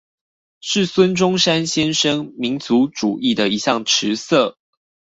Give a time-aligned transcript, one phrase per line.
[0.61, 4.57] 是孫中山先生民族主義的一項持色